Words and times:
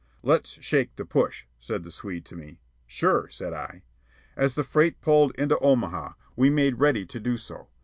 "Let's 0.23 0.59
shake 0.63 0.95
the 0.95 1.05
push," 1.05 1.45
said 1.59 1.83
the 1.83 1.91
Swede 1.91 2.25
to 2.25 2.35
me. 2.35 2.59
"Sure," 2.87 3.29
said 3.29 3.53
I. 3.53 3.83
As 4.35 4.55
the 4.55 4.63
freight 4.63 4.99
pulled 4.99 5.31
into 5.35 5.59
Omaha, 5.59 6.13
we 6.35 6.49
made 6.49 6.79
ready 6.79 7.05
to 7.05 7.19
do 7.19 7.37
so. 7.37 7.67